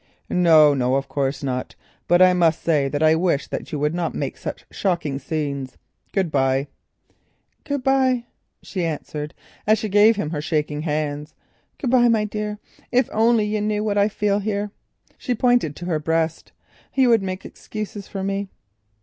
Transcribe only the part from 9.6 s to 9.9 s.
as she